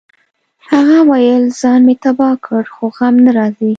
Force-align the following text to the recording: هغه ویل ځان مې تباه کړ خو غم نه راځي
هغه 0.69 0.97
ویل 1.09 1.43
ځان 1.59 1.79
مې 1.87 1.95
تباه 2.03 2.35
کړ 2.45 2.63
خو 2.73 2.85
غم 2.95 3.15
نه 3.25 3.31
راځي 3.37 3.69